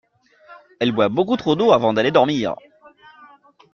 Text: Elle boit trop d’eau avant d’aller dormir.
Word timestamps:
Elle 0.79 0.93
boit 0.93 1.11
trop 1.37 1.55
d’eau 1.55 1.73
avant 1.73 1.93
d’aller 1.93 2.09
dormir. 2.09 2.55